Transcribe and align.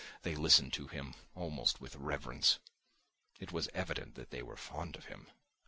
They 0.23 0.33
listened 0.33 0.73
to 0.73 0.87
him, 0.87 1.13
almost 1.35 1.79
with 1.79 1.95
reverence. 1.95 2.57
It 3.39 3.51
was 3.51 3.69
evident 3.71 4.15
that 4.15 4.31
they 4.31 4.41
were 4.41 4.57
fond 4.57 4.95
of 4.95 5.05
him. 5.05 5.29